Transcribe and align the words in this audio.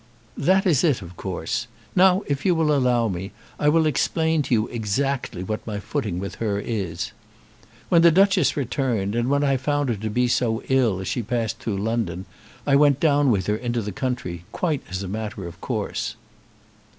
"That 0.39 0.65
is 0.65 0.83
it, 0.83 1.03
of 1.03 1.15
course. 1.15 1.67
Now, 1.95 2.23
if 2.25 2.43
you 2.43 2.55
will 2.55 2.73
allow 2.75 3.07
me, 3.07 3.33
I 3.59 3.69
will 3.69 3.85
explain 3.85 4.41
to 4.41 4.53
you 4.55 4.67
exactly 4.69 5.43
what 5.43 5.67
my 5.67 5.79
footing 5.79 6.17
with 6.17 6.37
her 6.41 6.57
is. 6.59 7.11
When 7.89 8.01
the 8.01 8.09
Duchess 8.09 8.57
returned, 8.57 9.13
and 9.13 9.29
when 9.29 9.43
I 9.43 9.57
found 9.57 9.89
her 9.89 9.95
to 9.95 10.09
be 10.09 10.27
so 10.27 10.63
ill 10.69 11.01
as 11.01 11.07
she 11.07 11.21
passed 11.21 11.59
through 11.59 11.77
London, 11.77 12.25
I 12.65 12.75
went 12.75 12.99
down 12.99 13.29
with 13.29 13.45
her 13.45 13.55
into 13.55 13.83
the 13.83 13.91
country, 13.91 14.43
quite 14.51 14.81
as 14.89 15.03
a 15.03 15.07
matter 15.07 15.45
of 15.45 15.61
course." 15.61 16.15